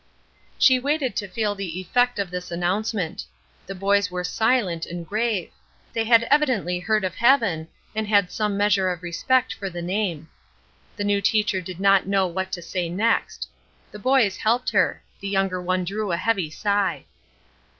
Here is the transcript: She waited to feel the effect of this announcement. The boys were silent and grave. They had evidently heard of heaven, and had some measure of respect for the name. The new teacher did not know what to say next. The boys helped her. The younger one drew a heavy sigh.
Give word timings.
She 0.57 0.79
waited 0.79 1.15
to 1.17 1.27
feel 1.27 1.53
the 1.53 1.79
effect 1.79 2.17
of 2.17 2.31
this 2.31 2.49
announcement. 2.49 3.23
The 3.67 3.75
boys 3.75 4.09
were 4.09 4.23
silent 4.23 4.87
and 4.87 5.05
grave. 5.07 5.51
They 5.93 6.05
had 6.05 6.23
evidently 6.23 6.79
heard 6.79 7.03
of 7.03 7.13
heaven, 7.13 7.67
and 7.93 8.07
had 8.07 8.31
some 8.31 8.57
measure 8.57 8.89
of 8.89 9.03
respect 9.03 9.53
for 9.53 9.69
the 9.69 9.83
name. 9.83 10.27
The 10.95 11.03
new 11.03 11.21
teacher 11.21 11.61
did 11.61 11.79
not 11.79 12.07
know 12.07 12.25
what 12.25 12.51
to 12.53 12.63
say 12.63 12.89
next. 12.89 13.47
The 13.91 13.99
boys 13.99 14.37
helped 14.37 14.71
her. 14.71 15.03
The 15.19 15.29
younger 15.29 15.61
one 15.61 15.83
drew 15.83 16.11
a 16.11 16.17
heavy 16.17 16.49
sigh. 16.49 17.05